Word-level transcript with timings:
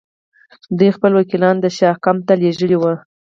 دوی 0.77 0.89
خپل 0.97 1.11
وکیلان 1.19 1.55
د 1.59 1.65
شاه 1.77 2.01
کمپ 2.05 2.21
ته 2.27 2.33
لېږلي 2.41 2.77
ول. 2.79 2.95